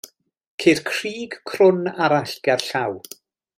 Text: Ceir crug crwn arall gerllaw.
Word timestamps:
Ceir 0.63 0.81
crug 0.91 1.37
crwn 1.51 1.85
arall 2.07 2.35
gerllaw. 2.49 3.01